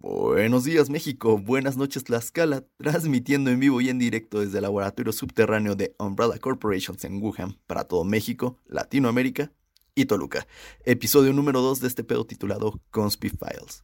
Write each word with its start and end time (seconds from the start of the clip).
Buenos 0.00 0.62
días 0.62 0.90
México, 0.90 1.38
buenas 1.38 1.76
noches 1.76 2.04
Tlaxcala, 2.04 2.64
transmitiendo 2.78 3.50
en 3.50 3.58
vivo 3.58 3.80
y 3.80 3.88
en 3.88 3.98
directo 3.98 4.38
desde 4.38 4.58
el 4.58 4.62
laboratorio 4.62 5.12
subterráneo 5.12 5.74
de 5.74 5.96
Umbrella 5.98 6.38
Corporations 6.38 7.04
en 7.04 7.20
Wuhan 7.20 7.58
para 7.66 7.82
todo 7.82 8.04
México, 8.04 8.60
Latinoamérica 8.66 9.50
y 9.96 10.04
Toluca. 10.04 10.46
Episodio 10.84 11.32
número 11.32 11.62
2 11.62 11.80
de 11.80 11.88
este 11.88 12.04
pedo 12.04 12.24
titulado 12.24 12.80
Conspi 12.92 13.28
Files. 13.28 13.82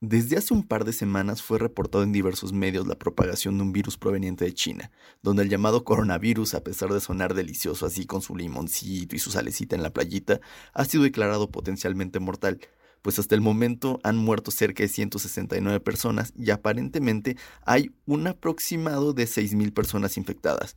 Desde 0.00 0.36
hace 0.36 0.54
un 0.54 0.62
par 0.62 0.84
de 0.84 0.92
semanas 0.92 1.42
fue 1.42 1.58
reportado 1.58 2.04
en 2.04 2.12
diversos 2.12 2.52
medios 2.52 2.86
la 2.86 2.96
propagación 2.96 3.56
de 3.56 3.64
un 3.64 3.72
virus 3.72 3.98
proveniente 3.98 4.44
de 4.44 4.54
China, 4.54 4.92
donde 5.20 5.42
el 5.42 5.48
llamado 5.48 5.82
coronavirus, 5.82 6.54
a 6.54 6.62
pesar 6.62 6.92
de 6.92 7.00
sonar 7.00 7.34
delicioso 7.34 7.86
así 7.86 8.06
con 8.06 8.22
su 8.22 8.36
limoncito 8.36 9.16
y 9.16 9.18
su 9.18 9.32
salecita 9.32 9.74
en 9.74 9.82
la 9.82 9.92
playita, 9.92 10.40
ha 10.74 10.84
sido 10.84 11.02
declarado 11.02 11.50
potencialmente 11.50 12.20
mortal 12.20 12.60
pues 13.06 13.20
hasta 13.20 13.36
el 13.36 13.40
momento 13.40 14.00
han 14.02 14.16
muerto 14.16 14.50
cerca 14.50 14.82
de 14.82 14.88
169 14.88 15.78
personas 15.78 16.32
y 16.36 16.50
aparentemente 16.50 17.36
hay 17.64 17.92
un 18.04 18.26
aproximado 18.26 19.12
de 19.12 19.28
6.000 19.28 19.72
personas 19.72 20.16
infectadas. 20.16 20.76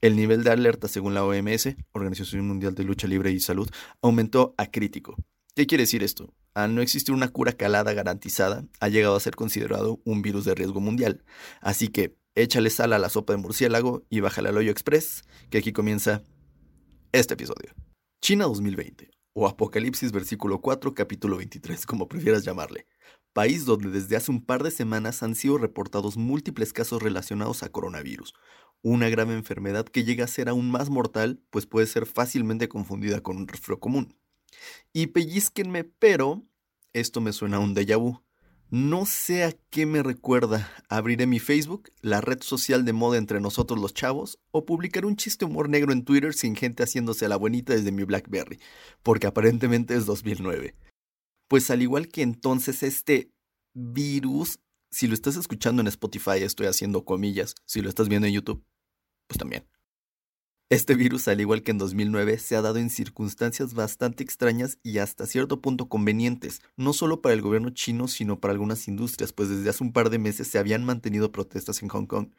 El 0.00 0.14
nivel 0.14 0.44
de 0.44 0.52
alerta, 0.52 0.86
según 0.86 1.14
la 1.14 1.24
OMS, 1.24 1.74
Organización 1.90 2.46
Mundial 2.46 2.76
de 2.76 2.84
Lucha 2.84 3.08
Libre 3.08 3.32
y 3.32 3.40
Salud, 3.40 3.68
aumentó 4.00 4.54
a 4.58 4.66
crítico. 4.66 5.16
¿Qué 5.56 5.66
quiere 5.66 5.82
decir 5.82 6.04
esto? 6.04 6.32
Al 6.54 6.72
no 6.72 6.82
existir 6.82 7.12
una 7.12 7.30
cura 7.30 7.50
calada 7.50 7.92
garantizada, 7.94 8.64
ha 8.78 8.88
llegado 8.88 9.16
a 9.16 9.20
ser 9.20 9.34
considerado 9.34 10.00
un 10.04 10.22
virus 10.22 10.44
de 10.44 10.54
riesgo 10.54 10.78
mundial. 10.78 11.24
Así 11.60 11.88
que 11.88 12.14
échale 12.36 12.70
sal 12.70 12.92
a 12.92 13.00
la 13.00 13.08
sopa 13.08 13.32
de 13.32 13.38
murciélago 13.38 14.04
y 14.08 14.20
bájale 14.20 14.50
al 14.50 14.56
hoyo 14.56 14.70
express, 14.70 15.24
que 15.50 15.58
aquí 15.58 15.72
comienza 15.72 16.22
este 17.10 17.34
episodio. 17.34 17.74
China 18.22 18.44
2020 18.44 19.15
o 19.38 19.46
Apocalipsis 19.46 20.12
versículo 20.12 20.62
4 20.62 20.94
capítulo 20.94 21.36
23, 21.36 21.84
como 21.84 22.08
prefieras 22.08 22.42
llamarle, 22.42 22.86
país 23.34 23.66
donde 23.66 23.90
desde 23.90 24.16
hace 24.16 24.30
un 24.30 24.42
par 24.42 24.62
de 24.62 24.70
semanas 24.70 25.22
han 25.22 25.34
sido 25.34 25.58
reportados 25.58 26.16
múltiples 26.16 26.72
casos 26.72 27.02
relacionados 27.02 27.62
a 27.62 27.68
coronavirus, 27.68 28.32
una 28.80 29.10
grave 29.10 29.34
enfermedad 29.34 29.84
que 29.84 30.04
llega 30.04 30.24
a 30.24 30.28
ser 30.28 30.48
aún 30.48 30.70
más 30.70 30.88
mortal, 30.88 31.38
pues 31.50 31.66
puede 31.66 31.86
ser 31.86 32.06
fácilmente 32.06 32.70
confundida 32.70 33.20
con 33.20 33.36
un 33.36 33.46
resfriado 33.46 33.78
común. 33.78 34.16
Y 34.94 35.08
pellizquenme, 35.08 35.84
pero 35.84 36.42
esto 36.94 37.20
me 37.20 37.34
suena 37.34 37.58
a 37.58 37.60
un 37.60 37.74
déjà 37.74 37.98
vu. 37.98 38.25
No 38.70 39.06
sé 39.06 39.44
a 39.44 39.52
qué 39.70 39.86
me 39.86 40.02
recuerda. 40.02 40.68
Abriré 40.88 41.26
mi 41.26 41.38
Facebook, 41.38 41.92
la 42.00 42.20
red 42.20 42.42
social 42.42 42.84
de 42.84 42.92
moda 42.92 43.16
entre 43.16 43.40
nosotros 43.40 43.80
los 43.80 43.94
chavos, 43.94 44.40
o 44.50 44.66
publicar 44.66 45.06
un 45.06 45.14
chiste 45.14 45.44
humor 45.44 45.68
negro 45.68 45.92
en 45.92 46.04
Twitter 46.04 46.34
sin 46.34 46.56
gente 46.56 46.82
haciéndose 46.82 47.28
la 47.28 47.36
bonita 47.36 47.74
desde 47.74 47.92
mi 47.92 48.02
Blackberry, 48.02 48.58
porque 49.04 49.28
aparentemente 49.28 49.94
es 49.94 50.04
2009. 50.04 50.74
Pues 51.48 51.70
al 51.70 51.80
igual 51.80 52.08
que 52.08 52.22
entonces 52.22 52.82
este 52.82 53.30
virus, 53.72 54.58
si 54.90 55.06
lo 55.06 55.14
estás 55.14 55.36
escuchando 55.36 55.80
en 55.80 55.86
Spotify, 55.86 56.42
estoy 56.42 56.66
haciendo 56.66 57.04
comillas, 57.04 57.54
si 57.66 57.82
lo 57.82 57.88
estás 57.88 58.08
viendo 58.08 58.26
en 58.26 58.34
YouTube, 58.34 58.64
pues 59.28 59.38
también. 59.38 59.64
Este 60.68 60.96
virus, 60.96 61.28
al 61.28 61.40
igual 61.40 61.62
que 61.62 61.70
en 61.70 61.78
2009, 61.78 62.38
se 62.38 62.56
ha 62.56 62.60
dado 62.60 62.78
en 62.78 62.90
circunstancias 62.90 63.72
bastante 63.72 64.24
extrañas 64.24 64.78
y 64.82 64.98
hasta 64.98 65.24
cierto 65.24 65.60
punto 65.60 65.88
convenientes, 65.88 66.60
no 66.76 66.92
solo 66.92 67.22
para 67.22 67.34
el 67.34 67.40
gobierno 67.40 67.70
chino, 67.70 68.08
sino 68.08 68.40
para 68.40 68.50
algunas 68.50 68.88
industrias, 68.88 69.32
pues 69.32 69.48
desde 69.48 69.70
hace 69.70 69.84
un 69.84 69.92
par 69.92 70.10
de 70.10 70.18
meses 70.18 70.48
se 70.48 70.58
habían 70.58 70.84
mantenido 70.84 71.30
protestas 71.30 71.82
en 71.82 71.88
Hong 71.88 72.06
Kong 72.06 72.30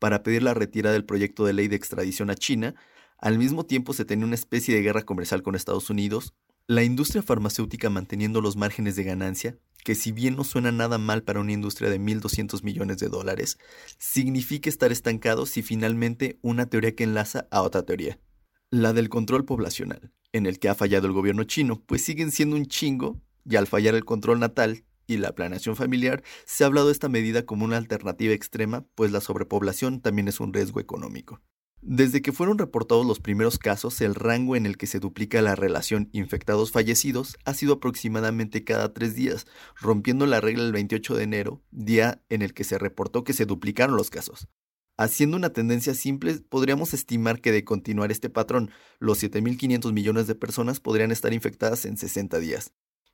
para 0.00 0.24
pedir 0.24 0.42
la 0.42 0.54
retirada 0.54 0.94
del 0.94 1.04
proyecto 1.04 1.44
de 1.44 1.52
ley 1.52 1.68
de 1.68 1.76
extradición 1.76 2.30
a 2.30 2.34
China. 2.34 2.74
Al 3.16 3.38
mismo 3.38 3.64
tiempo 3.64 3.92
se 3.92 4.04
tenía 4.04 4.26
una 4.26 4.34
especie 4.34 4.74
de 4.74 4.82
guerra 4.82 5.02
comercial 5.02 5.44
con 5.44 5.54
Estados 5.54 5.88
Unidos, 5.88 6.34
la 6.66 6.82
industria 6.82 7.22
farmacéutica 7.22 7.90
manteniendo 7.90 8.40
los 8.40 8.56
márgenes 8.56 8.96
de 8.96 9.04
ganancia, 9.04 9.56
que 9.88 9.94
si 9.94 10.12
bien 10.12 10.36
no 10.36 10.44
suena 10.44 10.70
nada 10.70 10.98
mal 10.98 11.22
para 11.22 11.40
una 11.40 11.52
industria 11.52 11.88
de 11.88 11.98
1.200 11.98 12.62
millones 12.62 12.98
de 12.98 13.08
dólares, 13.08 13.56
significa 13.96 14.68
estar 14.68 14.92
estancados 14.92 15.56
y 15.56 15.62
finalmente 15.62 16.38
una 16.42 16.66
teoría 16.66 16.94
que 16.94 17.04
enlaza 17.04 17.48
a 17.50 17.62
otra 17.62 17.84
teoría, 17.84 18.20
la 18.68 18.92
del 18.92 19.08
control 19.08 19.46
poblacional, 19.46 20.12
en 20.34 20.44
el 20.44 20.58
que 20.58 20.68
ha 20.68 20.74
fallado 20.74 21.06
el 21.06 21.14
gobierno 21.14 21.44
chino, 21.44 21.82
pues 21.86 22.04
siguen 22.04 22.32
siendo 22.32 22.56
un 22.56 22.66
chingo, 22.66 23.22
y 23.48 23.56
al 23.56 23.66
fallar 23.66 23.94
el 23.94 24.04
control 24.04 24.40
natal 24.40 24.84
y 25.06 25.16
la 25.16 25.34
planeación 25.34 25.74
familiar, 25.74 26.22
se 26.44 26.64
ha 26.64 26.66
hablado 26.66 26.88
de 26.88 26.92
esta 26.92 27.08
medida 27.08 27.46
como 27.46 27.64
una 27.64 27.78
alternativa 27.78 28.34
extrema, 28.34 28.84
pues 28.94 29.10
la 29.10 29.22
sobrepoblación 29.22 30.02
también 30.02 30.28
es 30.28 30.38
un 30.38 30.52
riesgo 30.52 30.80
económico. 30.80 31.40
Desde 31.80 32.22
que 32.22 32.32
fueron 32.32 32.58
reportados 32.58 33.06
los 33.06 33.20
primeros 33.20 33.58
casos, 33.58 34.00
el 34.00 34.14
rango 34.14 34.56
en 34.56 34.66
el 34.66 34.76
que 34.76 34.88
se 34.88 34.98
duplica 34.98 35.40
la 35.42 35.54
relación 35.54 36.08
infectados-fallecidos 36.12 37.36
ha 37.44 37.54
sido 37.54 37.74
aproximadamente 37.74 38.64
cada 38.64 38.92
tres 38.92 39.14
días, 39.14 39.46
rompiendo 39.80 40.26
la 40.26 40.40
regla 40.40 40.64
el 40.64 40.72
28 40.72 41.14
de 41.14 41.22
enero, 41.22 41.62
día 41.70 42.22
en 42.28 42.42
el 42.42 42.52
que 42.52 42.64
se 42.64 42.78
reportó 42.78 43.22
que 43.22 43.32
se 43.32 43.46
duplicaron 43.46 43.96
los 43.96 44.10
casos. 44.10 44.48
Haciendo 44.96 45.36
una 45.36 45.52
tendencia 45.52 45.94
simple, 45.94 46.34
podríamos 46.48 46.92
estimar 46.92 47.40
que 47.40 47.52
de 47.52 47.64
continuar 47.64 48.10
este 48.10 48.28
patrón, 48.28 48.72
los 48.98 49.22
7.500 49.22 49.92
millones 49.92 50.26
de 50.26 50.34
personas 50.34 50.80
podrían 50.80 51.12
estar 51.12 51.32
infectadas 51.32 51.84
en 51.84 51.96
60 51.96 52.40
días. 52.40 52.72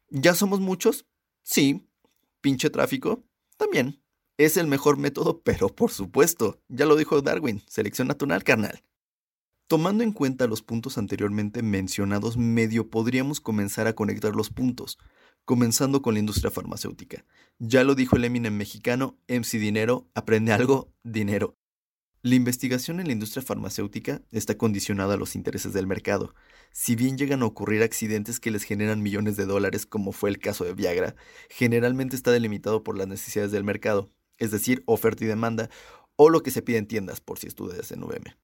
¿Ya 0.09 0.35
somos 0.35 0.61
muchos? 0.61 1.05
Sí. 1.43 1.87
¿Pinche 2.41 2.71
tráfico? 2.71 3.27
También. 3.59 4.04
Es 4.37 4.57
el 4.57 4.67
mejor 4.67 4.99
método, 4.99 5.43
pero 5.43 5.69
por 5.69 5.93
supuesto, 5.93 6.61
ya 6.69 6.87
lo 6.87 6.97
dijo 6.97 7.23
Darwin, 7.23 7.63
selección 7.69 8.09
natural, 8.09 8.43
carnal. 8.43 8.83
Tomando 9.69 10.03
en 10.03 10.11
cuenta 10.11 10.49
los 10.49 10.61
puntos 10.61 10.99
anteriormente 10.99 11.63
mencionados, 11.63 12.37
medio 12.37 12.91
podríamos 12.91 13.41
comenzar 13.41 13.87
a 13.87 13.95
conectar 13.95 14.35
los 14.35 14.51
puntos, 14.51 14.99
comenzando 15.45 16.03
con 16.03 16.15
la 16.15 16.21
industria 16.21 16.51
farmacéutica. 16.51 17.25
Ya 17.61 17.85
lo 17.85 17.95
dijo 17.95 18.17
el 18.17 18.25
Eminem 18.25 18.57
mexicano, 18.57 19.17
MC 19.29 19.61
Dinero, 19.61 20.11
aprende 20.15 20.53
algo, 20.53 20.93
dinero. 21.05 21.57
La 22.21 22.35
investigación 22.35 22.99
en 22.99 23.07
la 23.07 23.13
industria 23.13 23.43
farmacéutica 23.43 24.21
está 24.33 24.59
condicionada 24.59 25.15
a 25.15 25.17
los 25.17 25.37
intereses 25.37 25.73
del 25.75 25.87
mercado. 25.87 26.35
Si 26.73 26.97
bien 26.97 27.17
llegan 27.17 27.43
a 27.43 27.47
ocurrir 27.47 27.85
accidentes 27.85 28.41
que 28.41 28.51
les 28.51 28.65
generan 28.65 29.01
millones 29.01 29.37
de 29.37 29.47
dólares, 29.47 29.87
como 29.87 30.11
fue 30.11 30.31
el 30.31 30.41
caso 30.41 30.65
de 30.65 30.75
Viagra, 30.75 31.15
generalmente 31.51 32.17
está 32.17 32.33
delimitado 32.33 32.83
por 32.83 32.99
las 32.99 33.07
necesidades 33.07 33.53
del 33.53 33.63
mercado, 33.63 34.11
es 34.39 34.51
decir, 34.51 34.83
oferta 34.87 35.25
y 35.25 35.27
demanda, 35.27 35.71
o 36.17 36.31
lo 36.31 36.43
que 36.43 36.51
se 36.51 36.63
pide 36.63 36.79
en 36.79 36.87
tiendas, 36.87 37.21
por 37.21 37.39
si 37.39 37.47
estudias 37.47 37.91
en 37.93 38.03
UVM. 38.03 38.37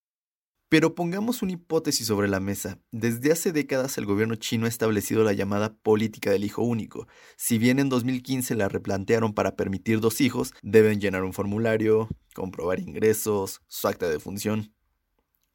Pero 0.71 0.95
pongamos 0.95 1.43
una 1.43 1.53
hipótesis 1.53 2.07
sobre 2.07 2.29
la 2.29 2.39
mesa. 2.39 2.79
Desde 2.93 3.33
hace 3.33 3.51
décadas 3.51 3.99
el 3.99 4.07
gobierno 4.07 4.37
chino 4.37 4.67
ha 4.67 4.69
establecido 4.69 5.25
la 5.25 5.33
llamada 5.33 5.75
política 5.75 6.31
del 6.31 6.45
hijo 6.45 6.63
único. 6.63 7.09
Si 7.37 7.59
bien 7.59 7.81
en 7.81 7.89
2015 7.89 8.55
la 8.55 8.69
replantearon 8.69 9.35
para 9.35 9.57
permitir 9.57 9.99
dos 9.99 10.21
hijos, 10.21 10.55
deben 10.63 11.01
llenar 11.01 11.25
un 11.25 11.33
formulario, 11.33 12.09
comprobar 12.37 12.79
ingresos, 12.79 13.63
su 13.67 13.89
acta 13.89 14.09
de 14.09 14.21
función. 14.21 14.73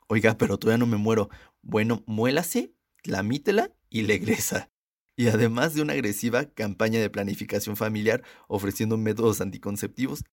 Oiga, 0.10 0.38
pero 0.38 0.58
todavía 0.58 0.80
no 0.80 0.86
me 0.86 0.98
muero. 0.98 1.30
Bueno, 1.62 2.04
muélase, 2.08 2.74
lamítela 3.06 3.72
y 3.90 4.02
legresa 4.02 4.70
y 5.16 5.28
además 5.28 5.74
de 5.74 5.82
una 5.82 5.94
agresiva 5.94 6.46
campaña 6.46 7.00
de 7.00 7.10
planificación 7.10 7.76
familiar 7.76 8.24
ofreciendo 8.48 8.98
métodos 8.98 9.42
anticonceptivos. 9.42 10.24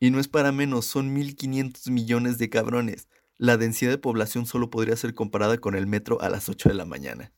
Y 0.00 0.10
no 0.10 0.20
es 0.20 0.28
para 0.28 0.52
menos, 0.52 0.86
son 0.86 1.14
1.500 1.16 1.90
millones 1.90 2.38
de 2.38 2.48
cabrones. 2.48 3.08
La 3.36 3.56
densidad 3.56 3.90
de 3.90 3.98
población 3.98 4.46
solo 4.46 4.70
podría 4.70 4.96
ser 4.96 5.14
comparada 5.14 5.58
con 5.58 5.74
el 5.74 5.86
metro 5.86 6.20
a 6.20 6.28
las 6.28 6.48
8 6.48 6.68
de 6.68 6.74
la 6.74 6.84
mañana. 6.84 7.32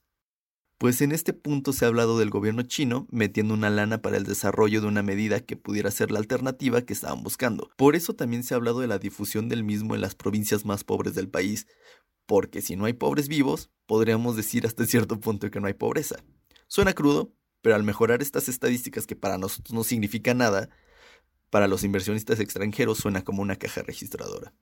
Pues 0.79 1.03
en 1.03 1.13
este 1.13 1.35
punto 1.35 1.75
se 1.75 1.85
ha 1.85 1.89
hablado 1.89 2.19
del 2.19 2.31
gobierno 2.31 2.63
chino 2.63 3.07
metiendo 3.11 3.53
una 3.53 3.69
lana 3.69 4.01
para 4.01 4.17
el 4.17 4.25
desarrollo 4.25 4.81
de 4.81 4.87
una 4.87 5.03
medida 5.03 5.41
que 5.41 5.57
pudiera 5.57 5.91
ser 5.91 6.11
la 6.11 6.19
alternativa 6.19 6.81
que 6.81 6.95
estaban 6.95 7.23
buscando. 7.23 7.69
Por 7.77 7.97
eso 7.97 8.15
también 8.15 8.43
se 8.43 8.55
ha 8.55 8.57
hablado 8.57 8.81
de 8.81 8.87
la 8.87 8.99
difusión 8.99 9.51
del 9.51 9.63
mismo 9.63 9.95
en 9.95 10.01
las 10.01 10.15
provincias 10.15 10.65
más 10.65 10.83
pobres 10.83 11.15
del 11.15 11.29
país, 11.29 11.67
porque 12.25 12.63
si 12.63 12.77
no 12.77 12.87
hay 12.87 12.95
pobres 12.95 13.29
vivos, 13.29 13.71
podríamos 13.85 14.37
decir 14.37 14.67
hasta 14.67 14.87
cierto 14.87 15.21
punto 15.21 15.51
que 15.51 15.61
no 15.61 15.67
hay 15.67 15.75
pobreza. 15.75 16.17
Suena 16.71 16.93
crudo, 16.93 17.35
pero 17.63 17.75
al 17.75 17.83
mejorar 17.83 18.23
estas 18.23 18.49
estadísticas 18.49 19.05
que 19.05 19.17
para 19.17 19.39
nosotros 19.39 19.75
no 19.75 19.83
significan 19.83 20.39
nada, 20.39 20.69
para 21.51 21.67
los 21.67 21.83
inversionistas 21.83 22.39
extranjeros 22.39 22.99
suena 22.99 23.25
como 23.25 23.43
una 23.43 23.57
caja 23.57 23.83
registradora. 23.83 24.55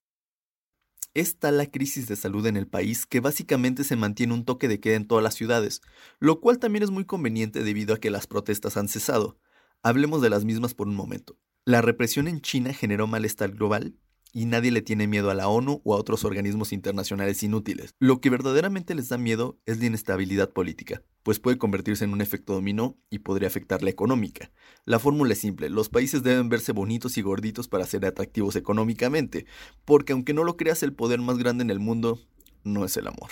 Es 1.13 1.37
tal 1.37 1.57
la 1.59 1.67
crisis 1.67 2.07
de 2.07 2.15
salud 2.15 2.47
en 2.47 2.57
el 2.57 2.67
país 2.67 3.05
que 3.05 3.19
básicamente 3.19 3.83
se 3.83 3.95
mantiene 3.95 4.33
un 4.33 4.43
toque 4.43 4.67
de 4.67 4.79
queda 4.79 4.95
en 4.95 5.05
todas 5.05 5.23
las 5.23 5.35
ciudades, 5.35 5.81
lo 6.17 6.41
cual 6.41 6.57
también 6.57 6.81
es 6.81 6.89
muy 6.89 7.05
conveniente 7.05 7.63
debido 7.63 7.93
a 7.93 7.99
que 7.99 8.09
las 8.09 8.25
protestas 8.25 8.75
han 8.75 8.87
cesado. 8.87 9.37
Hablemos 9.83 10.23
de 10.23 10.31
las 10.31 10.45
mismas 10.45 10.73
por 10.73 10.87
un 10.87 10.95
momento. 10.95 11.37
La 11.63 11.83
represión 11.83 12.27
en 12.27 12.41
China 12.41 12.73
generó 12.73 13.05
malestar 13.05 13.51
global 13.51 13.93
y 14.31 14.45
nadie 14.45 14.71
le 14.71 14.81
tiene 14.81 15.07
miedo 15.07 15.29
a 15.29 15.33
la 15.33 15.47
ONU 15.47 15.81
o 15.83 15.93
a 15.93 15.97
otros 15.97 16.23
organismos 16.23 16.71
internacionales 16.73 17.41
inútiles. 17.43 17.93
Lo 17.99 18.21
que 18.21 18.29
verdaderamente 18.29 18.95
les 18.95 19.09
da 19.09 19.17
miedo 19.17 19.59
es 19.65 19.79
la 19.79 19.85
inestabilidad 19.85 20.51
política, 20.51 21.03
pues 21.23 21.39
puede 21.39 21.57
convertirse 21.57 22.05
en 22.05 22.13
un 22.13 22.21
efecto 22.21 22.53
dominó 22.53 22.97
y 23.09 23.19
podría 23.19 23.47
afectar 23.47 23.83
la 23.83 23.89
económica. 23.89 24.51
La 24.85 24.99
fórmula 24.99 25.33
es 25.33 25.39
simple, 25.39 25.69
los 25.69 25.89
países 25.89 26.23
deben 26.23 26.49
verse 26.49 26.71
bonitos 26.71 27.17
y 27.17 27.21
gorditos 27.21 27.67
para 27.67 27.85
ser 27.85 28.05
atractivos 28.05 28.55
económicamente, 28.55 29.45
porque 29.85 30.13
aunque 30.13 30.33
no 30.33 30.43
lo 30.43 30.57
creas 30.57 30.83
el 30.83 30.93
poder 30.93 31.19
más 31.19 31.37
grande 31.37 31.63
en 31.63 31.71
el 31.71 31.79
mundo 31.79 32.19
no 32.63 32.85
es 32.85 32.97
el 32.97 33.07
amor. 33.07 33.29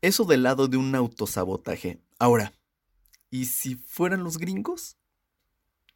Eso 0.00 0.24
del 0.24 0.42
lado 0.42 0.66
de 0.66 0.76
un 0.76 0.94
autosabotaje. 0.94 2.00
Ahora, 2.18 2.52
¿y 3.30 3.44
si 3.46 3.76
fueran 3.76 4.24
los 4.24 4.38
gringos? 4.38 4.96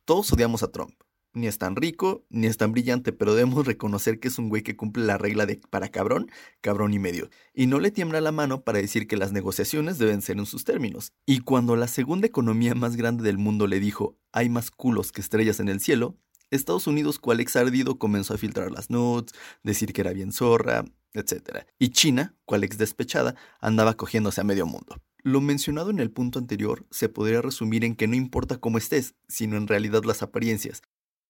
Todos 0.05 0.33
odiamos 0.33 0.63
a 0.63 0.71
Trump. 0.71 0.95
Ni 1.37 1.49
es 1.49 1.59
tan 1.59 1.77
rico, 1.77 2.25
ni 2.31 2.47
es 2.47 2.57
tan 2.57 2.73
brillante, 2.73 3.13
pero 3.13 3.35
debemos 3.35 3.67
reconocer 3.67 4.21
que 4.21 4.29
es 4.29 4.39
un 4.39 4.49
güey 4.49 4.63
que 4.63 4.75
cumple 4.75 5.05
la 5.05 5.19
regla 5.19 5.45
de 5.45 5.61
para 5.69 5.91
cabrón, 5.91 6.31
cabrón 6.63 6.95
y 6.95 6.99
medio. 6.99 7.29
Y 7.53 7.67
no 7.67 7.79
le 7.79 7.91
tiembla 7.91 8.23
la 8.23 8.33
mano 8.33 8.63
para 8.63 8.79
decir 8.79 9.07
que 9.07 9.19
las 9.19 9.33
negociaciones 9.33 9.99
deben 9.99 10.23
ser 10.23 10.39
en 10.39 10.47
sus 10.47 10.65
términos. 10.65 11.13
Y 11.27 11.41
cuando 11.41 11.77
la 11.77 11.89
segunda 11.89 12.27
economía 12.27 12.75
más 12.75 12.97
grande 12.97 13.23
del 13.23 13.37
mundo 13.37 13.67
le 13.67 13.81
dijo, 13.81 14.17
hay 14.33 14.49
más 14.49 14.71
culos 14.71 15.13
que 15.13 15.21
estrellas 15.21 15.61
en 15.61 15.69
el 15.69 15.81
cielo, 15.81 16.17
Estados 16.51 16.87
Unidos, 16.87 17.19
cual 17.19 17.41
ex 17.41 17.55
ardido, 17.57 17.99
comenzó 17.99 18.33
a 18.33 18.39
filtrar 18.39 18.71
las 18.71 18.89
nudes, 18.89 19.35
decir 19.63 19.93
que 19.93 20.01
era 20.01 20.15
bien 20.15 20.33
zorra, 20.33 20.87
etc. 21.13 21.67
Y 21.79 21.91
China, 21.91 22.35
cual 22.47 22.65
ex 22.65 22.79
despechada, 22.79 23.35
andaba 23.61 23.93
cogiéndose 23.93 24.41
a 24.41 24.45
medio 24.45 24.65
mundo. 24.65 25.03
Lo 25.23 25.43
mencionado 25.43 25.91
en 25.91 25.99
el 25.99 26.11
punto 26.11 26.39
anterior 26.39 26.87
se 26.91 27.11
podría 27.11 27.43
resumir 27.43 27.85
en 27.85 27.95
que 27.95 28.07
no 28.07 28.15
importa 28.15 28.57
cómo 28.57 28.79
estés, 28.79 29.17
sino 29.29 29.59
en 29.59 29.67
realidad 29.67 30.05
las 30.05 30.23
apariencias. 30.23 30.81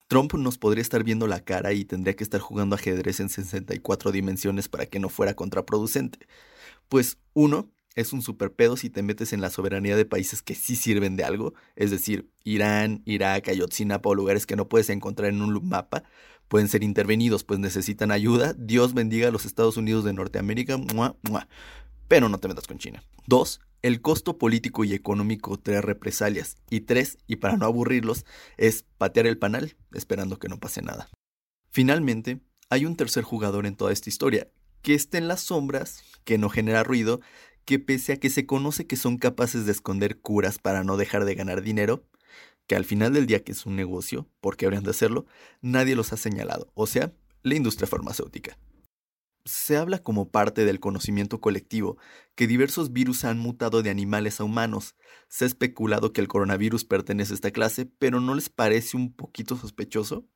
Trump 0.08 0.34
nos 0.34 0.58
podría 0.58 0.82
estar 0.82 1.02
viendo 1.02 1.26
la 1.26 1.40
cara 1.40 1.72
y 1.72 1.84
tendría 1.84 2.14
que 2.14 2.24
estar 2.24 2.40
jugando 2.40 2.76
ajedrez 2.76 3.20
en 3.20 3.28
64 3.28 4.12
dimensiones 4.12 4.68
para 4.68 4.86
que 4.86 5.00
no 5.00 5.08
fuera 5.08 5.34
contraproducente. 5.34 6.26
Pues 6.88 7.18
uno, 7.34 7.70
es 7.96 8.12
un 8.12 8.22
superpedo 8.22 8.76
si 8.76 8.90
te 8.90 9.02
metes 9.02 9.32
en 9.32 9.40
la 9.40 9.50
soberanía 9.50 9.96
de 9.96 10.04
países 10.04 10.42
que 10.42 10.54
sí 10.54 10.76
sirven 10.76 11.16
de 11.16 11.24
algo, 11.24 11.54
es 11.74 11.90
decir, 11.90 12.30
Irán, 12.44 13.02
Irak, 13.06 13.48
Ayotzinapa 13.48 14.08
o 14.08 14.14
lugares 14.14 14.46
que 14.46 14.54
no 14.54 14.68
puedes 14.68 14.90
encontrar 14.90 15.30
en 15.30 15.42
un 15.42 15.66
mapa, 15.66 16.04
pueden 16.46 16.68
ser 16.68 16.84
intervenidos, 16.84 17.42
pues 17.42 17.58
necesitan 17.58 18.10
ayuda. 18.12 18.54
Dios 18.56 18.94
bendiga 18.94 19.28
a 19.28 19.32
los 19.32 19.46
Estados 19.46 19.76
Unidos 19.76 20.04
de 20.04 20.12
Norteamérica, 20.12 20.78
pero 22.06 22.28
no 22.28 22.38
te 22.38 22.48
metas 22.48 22.66
con 22.66 22.78
China. 22.78 23.02
Dos, 23.26 23.60
el 23.82 24.00
costo 24.00 24.38
político 24.38 24.84
y 24.84 24.94
económico 24.94 25.58
trae 25.58 25.80
represalias. 25.80 26.56
Y 26.70 26.80
tres, 26.80 27.18
y 27.26 27.36
para 27.36 27.56
no 27.56 27.66
aburrirlos, 27.66 28.24
es 28.56 28.84
patear 28.98 29.26
el 29.26 29.38
panal 29.38 29.76
esperando 29.92 30.38
que 30.38 30.48
no 30.48 30.58
pase 30.58 30.82
nada. 30.82 31.08
Finalmente, 31.70 32.40
hay 32.70 32.84
un 32.84 32.96
tercer 32.96 33.24
jugador 33.24 33.66
en 33.66 33.76
toda 33.76 33.92
esta 33.92 34.08
historia, 34.08 34.48
que 34.82 34.94
está 34.94 35.18
en 35.18 35.28
las 35.28 35.40
sombras, 35.40 36.02
que 36.24 36.38
no 36.38 36.48
genera 36.48 36.82
ruido, 36.82 37.20
que 37.64 37.78
pese 37.78 38.14
a 38.14 38.16
que 38.16 38.30
se 38.30 38.46
conoce 38.46 38.86
que 38.86 38.96
son 38.96 39.18
capaces 39.18 39.66
de 39.66 39.72
esconder 39.72 40.18
curas 40.20 40.58
para 40.58 40.84
no 40.84 40.96
dejar 40.96 41.24
de 41.24 41.34
ganar 41.34 41.62
dinero, 41.62 42.04
que 42.66 42.76
al 42.76 42.84
final 42.84 43.12
del 43.12 43.26
día 43.26 43.44
que 43.44 43.52
es 43.52 43.66
un 43.66 43.76
negocio, 43.76 44.28
porque 44.40 44.66
habrían 44.66 44.84
de 44.84 44.90
hacerlo, 44.90 45.26
nadie 45.60 45.96
los 45.96 46.12
ha 46.12 46.16
señalado, 46.16 46.70
o 46.74 46.86
sea, 46.86 47.12
la 47.42 47.54
industria 47.54 47.86
farmacéutica 47.86 48.58
se 49.46 49.76
habla 49.76 50.00
como 50.02 50.30
parte 50.30 50.64
del 50.64 50.80
conocimiento 50.80 51.40
colectivo 51.40 51.96
que 52.34 52.48
diversos 52.48 52.92
virus 52.92 53.24
han 53.24 53.38
mutado 53.38 53.82
de 53.82 53.90
animales 53.90 54.40
a 54.40 54.44
humanos. 54.44 54.96
Se 55.28 55.44
ha 55.44 55.46
especulado 55.46 56.12
que 56.12 56.20
el 56.20 56.28
coronavirus 56.28 56.84
pertenece 56.84 57.32
a 57.32 57.36
esta 57.36 57.52
clase, 57.52 57.86
pero 57.86 58.20
¿no 58.20 58.34
les 58.34 58.50
parece 58.50 58.96
un 58.96 59.14
poquito 59.14 59.56
sospechoso? 59.56 60.28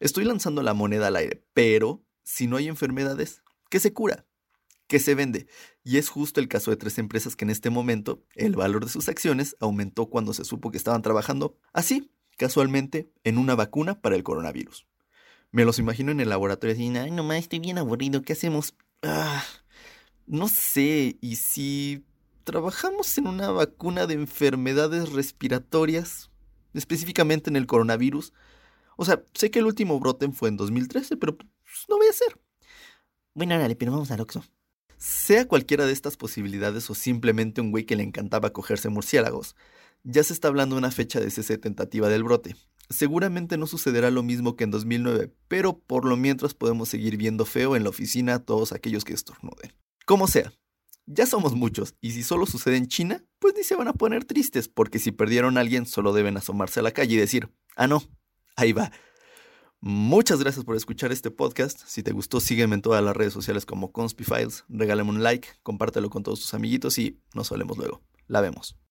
Estoy 0.00 0.24
lanzando 0.24 0.62
la 0.62 0.74
moneda 0.74 1.08
al 1.08 1.16
aire, 1.16 1.44
pero 1.54 2.04
si 2.22 2.46
no 2.46 2.58
hay 2.58 2.68
enfermedades, 2.68 3.42
¿qué 3.70 3.80
se 3.80 3.94
cura? 3.94 4.26
¿Qué 4.86 5.00
se 5.00 5.14
vende? 5.14 5.46
Y 5.82 5.96
es 5.96 6.10
justo 6.10 6.38
el 6.38 6.48
caso 6.48 6.70
de 6.70 6.76
tres 6.76 6.98
empresas 6.98 7.34
que 7.34 7.46
en 7.46 7.50
este 7.50 7.70
momento 7.70 8.22
el 8.34 8.54
valor 8.54 8.84
de 8.84 8.90
sus 8.90 9.08
acciones 9.08 9.56
aumentó 9.60 10.10
cuando 10.10 10.34
se 10.34 10.44
supo 10.44 10.70
que 10.70 10.76
estaban 10.76 11.00
trabajando 11.00 11.58
así, 11.72 12.12
casualmente, 12.36 13.10
en 13.24 13.38
una 13.38 13.54
vacuna 13.54 14.02
para 14.02 14.14
el 14.14 14.22
coronavirus. 14.22 14.86
Me 15.52 15.66
los 15.66 15.78
imagino 15.78 16.10
en 16.12 16.20
el 16.20 16.30
laboratorio 16.30 16.74
y 16.74 16.96
ay, 16.96 17.10
nomás 17.10 17.36
estoy 17.36 17.58
bien 17.58 17.76
aburrido, 17.76 18.22
¿qué 18.22 18.32
hacemos? 18.32 18.74
Ah, 19.02 19.44
no 20.26 20.48
sé, 20.48 21.18
¿y 21.20 21.36
si 21.36 22.06
trabajamos 22.44 23.18
en 23.18 23.26
una 23.26 23.50
vacuna 23.50 24.06
de 24.06 24.14
enfermedades 24.14 25.12
respiratorias? 25.12 26.30
Específicamente 26.72 27.50
en 27.50 27.56
el 27.56 27.66
coronavirus. 27.66 28.32
O 28.96 29.04
sea, 29.04 29.22
sé 29.34 29.50
que 29.50 29.58
el 29.58 29.66
último 29.66 30.00
brote 30.00 30.26
fue 30.32 30.48
en 30.48 30.56
2013, 30.56 31.18
pero 31.18 31.36
pues, 31.36 31.48
no 31.86 31.98
voy 31.98 32.06
a 32.06 32.12
ser. 32.14 32.40
Bueno, 33.34 33.54
órale, 33.54 33.76
pero 33.76 33.92
vamos 33.92 34.10
al 34.10 34.20
Oxxo. 34.20 34.42
Sea 34.96 35.46
cualquiera 35.46 35.84
de 35.84 35.92
estas 35.92 36.16
posibilidades 36.16 36.88
o 36.88 36.94
simplemente 36.94 37.60
un 37.60 37.72
güey 37.72 37.84
que 37.84 37.96
le 37.96 38.04
encantaba 38.04 38.54
cogerse 38.54 38.88
murciélagos, 38.88 39.54
ya 40.02 40.24
se 40.24 40.32
está 40.32 40.48
hablando 40.48 40.76
de 40.76 40.78
una 40.78 40.90
fecha 40.90 41.20
de 41.20 41.30
cese 41.30 41.58
tentativa 41.58 42.08
del 42.08 42.24
brote, 42.24 42.56
Seguramente 42.90 43.56
no 43.56 43.66
sucederá 43.66 44.10
lo 44.10 44.22
mismo 44.22 44.56
que 44.56 44.64
en 44.64 44.70
2009, 44.70 45.32
pero 45.48 45.78
por 45.78 46.04
lo 46.04 46.16
mientras 46.16 46.54
podemos 46.54 46.88
seguir 46.88 47.16
viendo 47.16 47.44
feo 47.44 47.76
en 47.76 47.84
la 47.84 47.90
oficina 47.90 48.34
a 48.34 48.38
todos 48.44 48.72
aquellos 48.72 49.04
que 49.04 49.14
estornuden. 49.14 49.72
Como 50.04 50.26
sea, 50.26 50.52
ya 51.06 51.26
somos 51.26 51.54
muchos, 51.54 51.94
y 52.00 52.12
si 52.12 52.22
solo 52.22 52.46
sucede 52.46 52.76
en 52.76 52.88
China, 52.88 53.24
pues 53.38 53.54
ni 53.56 53.64
se 53.64 53.76
van 53.76 53.88
a 53.88 53.94
poner 53.94 54.24
tristes, 54.24 54.68
porque 54.68 54.98
si 54.98 55.10
perdieron 55.10 55.56
a 55.56 55.60
alguien 55.60 55.86
solo 55.86 56.12
deben 56.12 56.36
asomarse 56.36 56.80
a 56.80 56.82
la 56.82 56.92
calle 56.92 57.14
y 57.14 57.18
decir, 57.18 57.50
ah 57.76 57.86
no, 57.86 58.02
ahí 58.56 58.72
va. 58.72 58.92
Muchas 59.80 60.38
gracias 60.38 60.64
por 60.64 60.76
escuchar 60.76 61.10
este 61.10 61.32
podcast. 61.32 61.80
Si 61.86 62.04
te 62.04 62.12
gustó, 62.12 62.38
sígueme 62.38 62.76
en 62.76 62.82
todas 62.82 63.02
las 63.02 63.16
redes 63.16 63.32
sociales 63.32 63.66
como 63.66 63.90
Conspifiles, 63.90 64.64
regálame 64.68 65.10
un 65.10 65.22
like, 65.24 65.48
compártelo 65.64 66.08
con 66.08 66.22
todos 66.22 66.40
tus 66.40 66.54
amiguitos 66.54 66.98
y 66.98 67.18
nos 67.34 67.48
solemos 67.48 67.78
luego. 67.78 68.00
La 68.28 68.40
vemos. 68.40 68.81